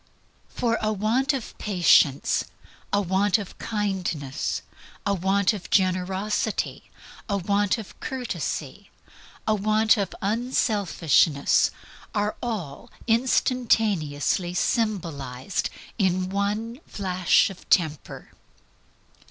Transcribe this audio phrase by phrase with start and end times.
[0.63, 2.45] A want of patience,
[2.91, 4.63] a want of kindness,
[5.05, 6.89] a want of generosity,
[7.29, 8.89] a want of courtesy,
[9.47, 11.69] a want of unselfishness,
[12.15, 15.69] are all instantaneously symbolized
[15.99, 18.31] in one flash of Temper.